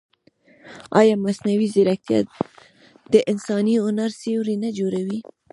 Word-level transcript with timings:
ایا 0.99 1.15
مصنوعي 1.25 1.67
ځیرکتیا 1.73 2.19
د 3.13 3.15
انساني 3.31 3.75
هنر 3.85 4.09
سیوری 4.21 4.55
نه 4.63 4.69
جوړوي؟ 4.77 5.19